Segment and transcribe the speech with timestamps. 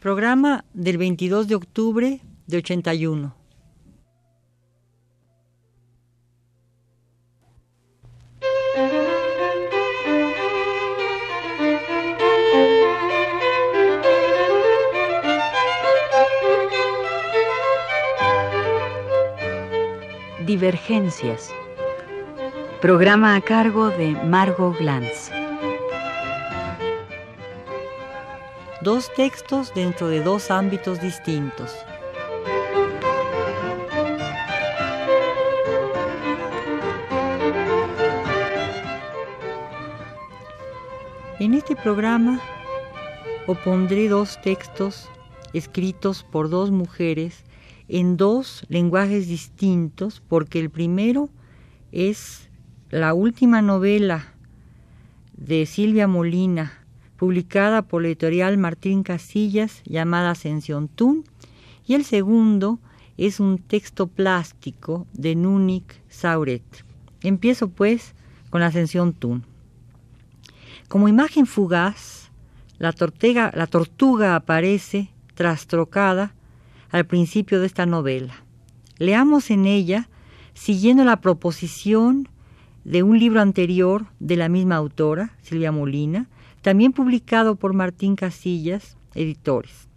[0.00, 3.34] Programa del 22 de octubre de 81.
[20.46, 21.50] Divergencias.
[22.80, 25.37] Programa a cargo de Margot Glantz.
[28.80, 31.74] Dos textos dentro de dos ámbitos distintos.
[41.40, 42.40] En este programa
[43.48, 45.08] opondré dos textos
[45.52, 47.44] escritos por dos mujeres
[47.88, 51.30] en dos lenguajes distintos, porque el primero
[51.90, 52.48] es
[52.90, 54.34] la última novela
[55.36, 56.77] de Silvia Molina,
[57.18, 61.24] publicada por la editorial Martín Casillas, llamada Ascensión Tun,
[61.84, 62.78] y el segundo
[63.16, 66.62] es un texto plástico de Nunik Sauret.
[67.22, 68.14] Empiezo pues
[68.50, 69.44] con Ascensión Tun.
[70.86, 72.30] Como imagen fugaz,
[72.78, 72.94] la,
[73.54, 76.34] la tortuga aparece trastrocada
[76.90, 78.44] al principio de esta novela.
[78.98, 80.08] Leamos en ella,
[80.54, 82.28] siguiendo la proposición
[82.84, 86.28] de un libro anterior de la misma autora, Silvia Molina,
[86.62, 89.88] también publicado por Martín Casillas, editores.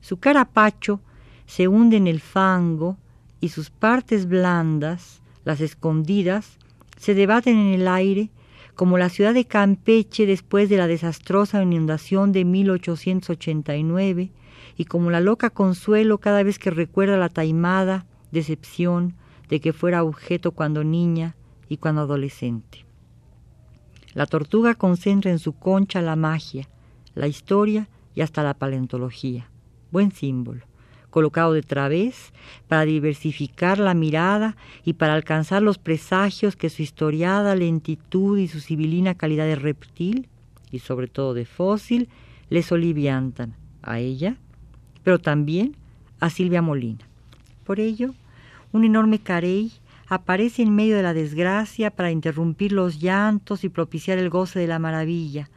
[0.00, 1.00] Su carapacho
[1.46, 2.96] se hunde en el fango
[3.40, 6.58] y sus partes blandas, las escondidas,
[6.96, 8.30] se debaten en el aire
[8.74, 14.30] como la ciudad de Campeche después de la desastrosa inundación de 1889
[14.76, 19.14] y como la loca consuelo cada vez que recuerda la taimada decepción
[19.48, 21.36] de que fuera objeto cuando niña
[21.68, 22.86] y cuando adolescente.
[24.14, 26.68] La tortuga concentra en su concha la magia,
[27.14, 29.48] la historia y hasta la paleontología.
[29.90, 30.62] Buen símbolo,
[31.10, 32.32] colocado de través
[32.68, 38.60] para diversificar la mirada y para alcanzar los presagios que su historiada lentitud y su
[38.60, 40.28] sibilina calidad de reptil,
[40.70, 42.08] y sobre todo de fósil,
[42.48, 44.36] les oliviantan a ella
[45.02, 45.76] pero también
[46.20, 47.06] a Silvia Molina.
[47.64, 48.14] Por ello,
[48.72, 49.72] un enorme carey
[50.10, 54.66] aparece en medio de la desgracia para interrumpir los llantos y propiciar el goce de
[54.66, 55.48] la maravilla,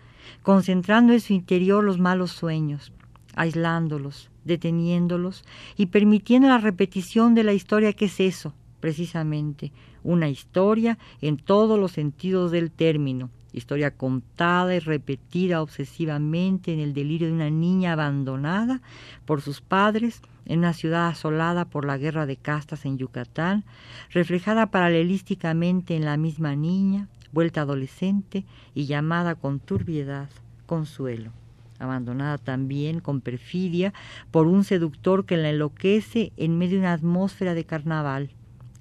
[0.44, 2.94] concentrando en su interior los malos sueños,
[3.36, 5.44] aislándolos, deteniéndolos
[5.76, 8.54] y permitiendo la repetición de la historia que es eso,
[8.84, 9.72] precisamente,
[10.04, 16.94] una historia en todos los sentidos del término, historia contada y repetida obsesivamente en el
[16.94, 18.82] delirio de una niña abandonada
[19.24, 23.64] por sus padres en una ciudad asolada por la guerra de castas en Yucatán,
[24.10, 28.44] reflejada paralelísticamente en la misma niña, vuelta adolescente
[28.76, 30.28] y llamada con turbiedad
[30.66, 31.32] Consuelo,
[31.80, 33.94] abandonada también con perfidia
[34.30, 38.32] por un seductor que la enloquece en medio de una atmósfera de carnaval,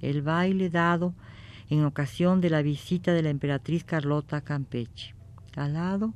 [0.02, 1.14] el baile dado
[1.70, 5.14] en ocasión de la visita de la emperatriz Carlota a Campeche.
[5.56, 6.12] Al lado,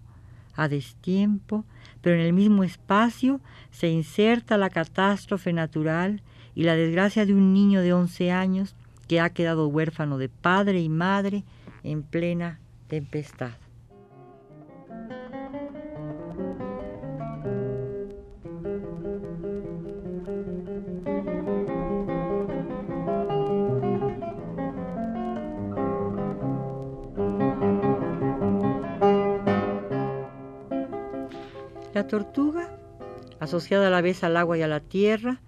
[0.55, 1.65] a destiempo,
[2.03, 6.23] pero en el mismo espacio, se inserta la catástrofe natural
[6.55, 8.75] y la desgracia de un niño de once años
[9.09, 11.45] que ha quedado huérfano de padre y madre
[11.83, 12.59] en plena
[12.89, 13.66] tempestad.
[32.07, 32.69] Tortuga,
[33.41, 35.41] asociada a la vez al agua y a la tierra,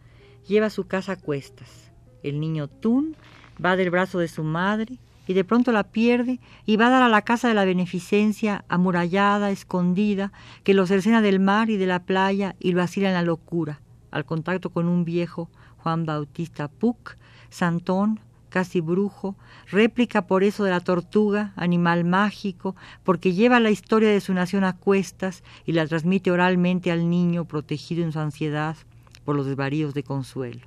[0.46, 1.90] lleva su casa a cuestas.
[2.22, 3.16] El niño Tun
[3.64, 7.02] va del brazo de su madre y de pronto la pierde y va a dar
[7.02, 10.32] a la casa de la beneficencia, amurallada, escondida,
[10.64, 13.80] que lo cercena del mar y de la playa y lo asila en la locura,
[14.10, 17.16] al contacto con un viejo Juan Bautista Puc,
[17.50, 19.36] santón, casi brujo,
[19.70, 24.64] réplica por eso de la tortuga, animal mágico, porque lleva la historia de su nación
[24.64, 28.76] a cuestas y la transmite oralmente al niño protegido en su ansiedad
[29.24, 30.66] por los desvaríos de consuelo.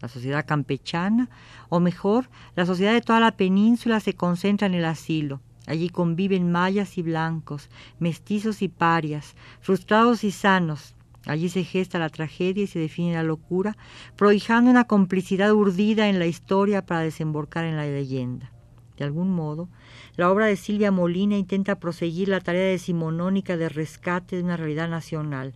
[0.00, 1.30] La sociedad campechana,
[1.68, 5.40] o mejor, la sociedad de toda la península se concentra en el asilo.
[5.66, 10.96] Allí conviven mayas y blancos, mestizos y parias, frustrados y sanos,
[11.26, 13.76] Allí se gesta la tragedia y se define la locura,
[14.16, 18.52] prohijando una complicidad urdida en la historia para desembocar en la leyenda.
[18.96, 19.68] De algún modo,
[20.16, 24.88] la obra de Silvia Molina intenta proseguir la tarea decimonónica de rescate de una realidad
[24.88, 25.54] nacional,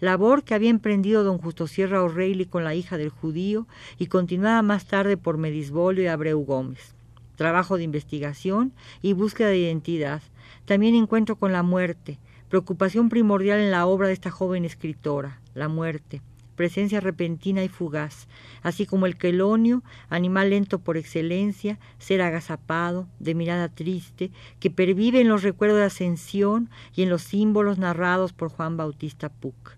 [0.00, 3.66] labor que había emprendido don Justo Sierra O'Reilly con la hija del judío
[3.98, 6.94] y continuada más tarde por Medisbolio y Abreu Gómez.
[7.36, 10.22] Trabajo de investigación y búsqueda de identidad,
[10.64, 15.68] también encuentro con la muerte, preocupación primordial en la obra de esta joven escritora, la
[15.68, 16.22] muerte,
[16.54, 18.28] presencia repentina y fugaz,
[18.62, 25.20] así como el quelonio, animal lento por excelencia, ser agazapado, de mirada triste, que pervive
[25.20, 29.76] en los recuerdos de ascensión y en los símbolos narrados por Juan Bautista Puc.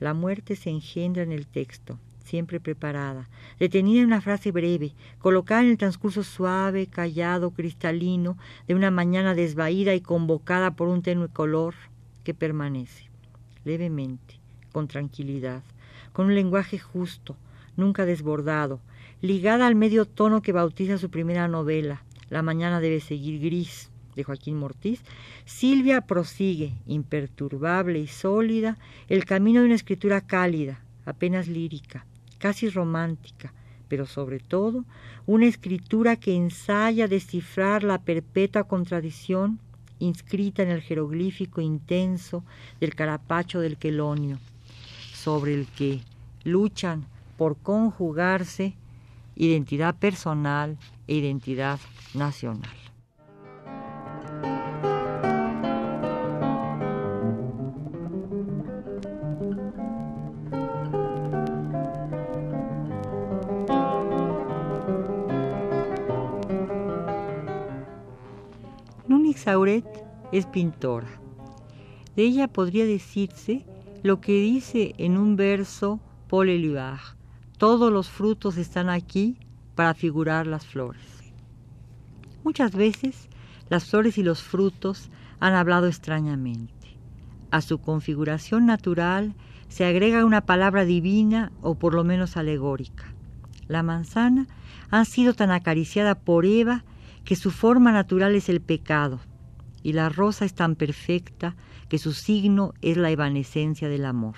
[0.00, 3.28] La muerte se engendra en el texto, siempre preparada,
[3.58, 9.34] detenida en una frase breve, colocada en el transcurso suave, callado, cristalino, de una mañana
[9.34, 11.74] desvaída y convocada por un tenue color
[12.28, 13.08] que permanece,
[13.64, 14.34] levemente,
[14.70, 15.62] con tranquilidad,
[16.12, 17.36] con un lenguaje justo,
[17.74, 18.80] nunca desbordado,
[19.22, 24.24] ligada al medio tono que bautiza su primera novela, La mañana debe seguir gris, de
[24.24, 25.00] Joaquín Mortiz,
[25.46, 28.76] Silvia prosigue, imperturbable y sólida,
[29.08, 32.04] el camino de una escritura cálida, apenas lírica,
[32.36, 33.54] casi romántica,
[33.88, 34.84] pero sobre todo
[35.24, 39.60] una escritura que ensaya descifrar la perpetua contradicción
[39.98, 42.44] inscrita en el jeroglífico intenso
[42.80, 44.38] del carapacho del quelonio,
[45.12, 46.00] sobre el que
[46.44, 47.04] luchan
[47.36, 48.74] por conjugarse
[49.36, 51.78] identidad personal e identidad
[52.14, 52.77] nacional.
[69.38, 69.86] Sauret
[70.32, 71.08] es pintora.
[72.16, 73.64] De ella podría decirse
[74.02, 77.16] lo que dice en un verso Paul Éluard,
[77.56, 79.38] todos los frutos están aquí
[79.74, 81.02] para figurar las flores.
[82.44, 83.28] Muchas veces
[83.70, 85.08] las flores y los frutos
[85.40, 86.74] han hablado extrañamente.
[87.50, 89.34] A su configuración natural
[89.68, 93.14] se agrega una palabra divina o por lo menos alegórica.
[93.68, 94.46] La manzana
[94.90, 96.84] ha sido tan acariciada por Eva
[97.28, 99.20] que su forma natural es el pecado,
[99.82, 101.56] y la rosa es tan perfecta
[101.90, 104.36] que su signo es la evanescencia del amor.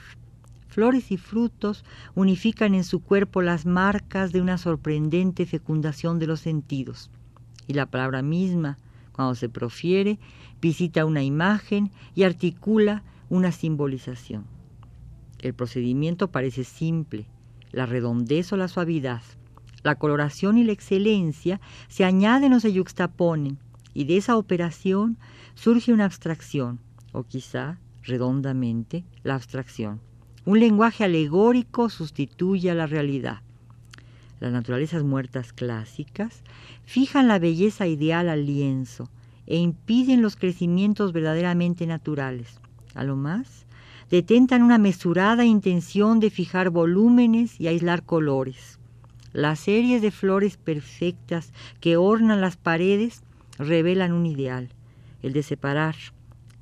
[0.66, 1.84] Flores y frutos
[2.16, 7.12] unifican en su cuerpo las marcas de una sorprendente fecundación de los sentidos,
[7.68, 8.76] y la palabra misma,
[9.12, 10.18] cuando se profiere,
[10.60, 14.46] visita una imagen y articula una simbolización.
[15.38, 17.28] El procedimiento parece simple,
[17.70, 19.22] la redondez o la suavidad,
[19.82, 23.58] la coloración y la excelencia se añaden o se yuxtaponen,
[23.94, 25.18] y de esa operación
[25.54, 26.80] surge una abstracción,
[27.12, 30.00] o quizá, redondamente, la abstracción.
[30.44, 33.42] Un lenguaje alegórico sustituye a la realidad.
[34.40, 36.42] Las naturalezas muertas clásicas
[36.84, 39.10] fijan la belleza ideal al lienzo
[39.46, 42.58] e impiden los crecimientos verdaderamente naturales.
[42.94, 43.66] A lo más,
[44.10, 48.79] detentan una mesurada intención de fijar volúmenes y aislar colores.
[49.32, 53.22] Las series de flores perfectas que ornan las paredes
[53.58, 54.70] revelan un ideal,
[55.22, 55.94] el de separar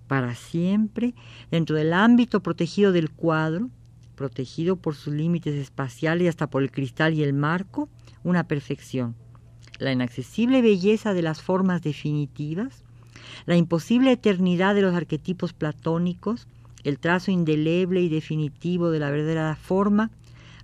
[0.06, 1.14] para siempre,
[1.50, 3.70] dentro del ámbito protegido del cuadro,
[4.16, 7.88] protegido por sus límites espaciales y hasta por el cristal y el marco,
[8.24, 9.14] una perfección.
[9.78, 12.82] La inaccesible belleza de las formas definitivas,
[13.46, 16.48] la imposible eternidad de los arquetipos platónicos,
[16.84, 20.10] el trazo indeleble y definitivo de la verdadera forma,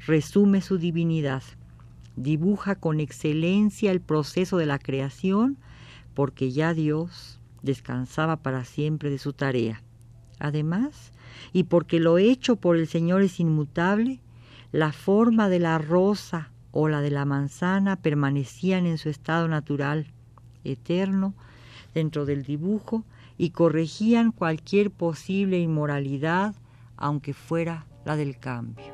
[0.06, 1.42] resume su divinidad,
[2.16, 5.58] dibuja con excelencia el proceso de la creación,
[6.14, 9.82] porque ya Dios descansaba para siempre de su tarea.
[10.38, 11.12] Además,
[11.52, 14.20] y porque lo hecho por el Señor es inmutable,
[14.72, 20.06] la forma de la rosa o la de la manzana permanecían en su estado natural,
[20.64, 21.34] eterno,
[21.94, 23.04] dentro del dibujo
[23.38, 26.54] y corregían cualquier posible inmoralidad,
[26.96, 28.93] aunque fuera la del cambio.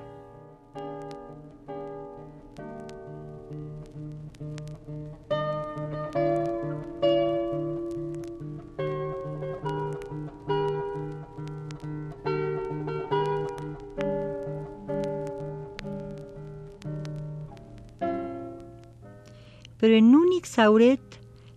[19.80, 21.00] Pero en Núñez Sauret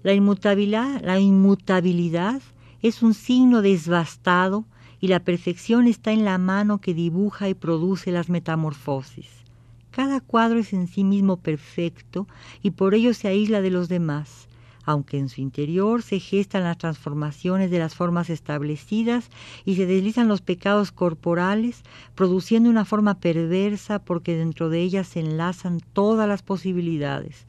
[0.04, 2.42] la inmutabilidad,
[2.82, 4.66] es un signo desbastado
[5.00, 9.30] y la perfección está en la mano que dibuja y produce las metamorfosis.
[9.92, 12.28] Cada cuadro es en sí mismo perfecto
[12.62, 14.48] y por ello se aísla de los demás,
[14.86, 19.30] aunque en su interior se gestan las transformaciones de las formas establecidas
[19.64, 21.84] y se deslizan los pecados corporales,
[22.16, 27.46] produciendo una forma perversa porque dentro de ellas se enlazan todas las posibilidades,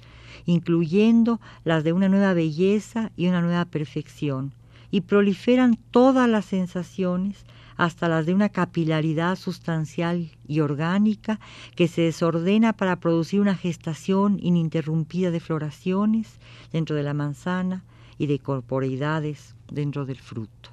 [0.46, 4.52] incluyendo las de una nueva belleza y una nueva perfección,
[4.90, 7.44] y proliferan todas las sensaciones
[7.76, 11.40] hasta las de una capilaridad sustancial y orgánica
[11.74, 16.38] que se desordena para producir una gestación ininterrumpida de floraciones
[16.72, 17.82] dentro de la manzana
[18.16, 20.70] y de corporeidades dentro del fruto.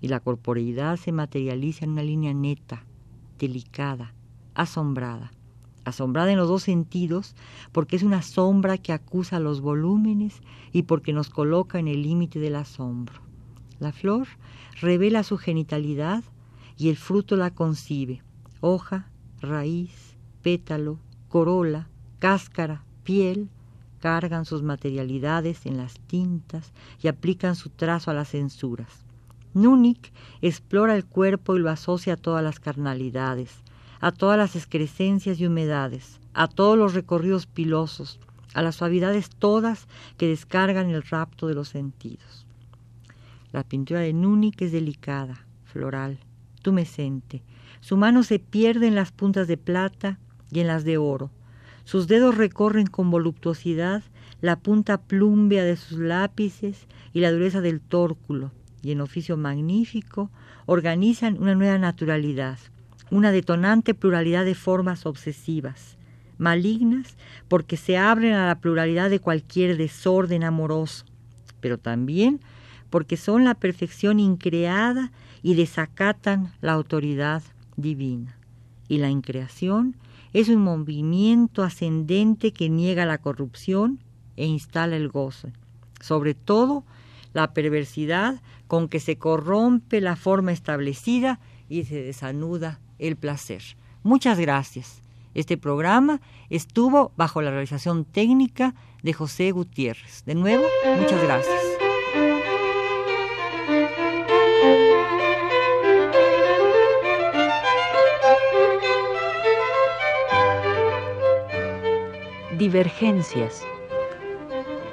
[0.00, 2.84] y la corporeidad se materializa en una línea neta,
[3.38, 4.12] delicada,
[4.54, 5.32] asombrada.
[5.86, 7.36] Asombrada en los dos sentidos,
[7.70, 12.40] porque es una sombra que acusa los volúmenes y porque nos coloca en el límite
[12.40, 13.20] del asombro.
[13.78, 14.26] La flor
[14.80, 16.24] revela su genitalidad
[16.76, 18.24] y el fruto la concibe.
[18.60, 19.08] Hoja,
[19.40, 21.88] raíz, pétalo, corola,
[22.18, 23.48] cáscara, piel,
[24.00, 29.04] cargan sus materialidades en las tintas y aplican su trazo a las censuras.
[29.54, 30.00] Núñez
[30.42, 33.62] explora el cuerpo y lo asocia a todas las carnalidades,
[34.00, 38.20] a todas las excrescencias y humedades, a todos los recorridos pilosos,
[38.54, 39.86] a las suavidades todas
[40.16, 42.46] que descargan el rapto de los sentidos.
[43.52, 46.18] La pintura de Núñez es delicada, floral,
[46.62, 47.42] tumescente.
[47.80, 50.18] Su mano se pierde en las puntas de plata
[50.50, 51.30] y en las de oro.
[51.84, 54.02] Sus dedos recorren con voluptuosidad
[54.40, 58.50] la punta plúmbea de sus lápices y la dureza del tórculo,
[58.82, 60.30] y en oficio magnífico
[60.66, 62.58] organizan una nueva naturalidad,
[63.10, 65.96] una detonante pluralidad de formas obsesivas,
[66.38, 67.16] malignas
[67.48, 71.04] porque se abren a la pluralidad de cualquier desorden amoroso,
[71.60, 72.40] pero también
[72.90, 77.42] porque son la perfección increada y desacatan la autoridad
[77.76, 78.38] divina.
[78.88, 79.96] Y la increación
[80.32, 84.00] es un movimiento ascendente que niega la corrupción
[84.36, 85.48] e instala el gozo.
[86.00, 86.84] Sobre todo,
[87.32, 93.62] la perversidad con que se corrompe la forma establecida y se desanuda el placer.
[94.02, 95.02] Muchas gracias.
[95.34, 100.24] Este programa estuvo bajo la realización técnica de José Gutiérrez.
[100.24, 100.64] De nuevo,
[100.98, 101.60] muchas gracias.
[112.56, 113.62] Divergencias.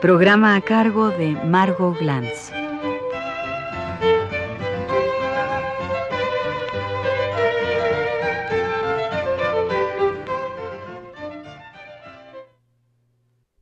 [0.02, 2.63] Programa a cargo de Margot Glantz.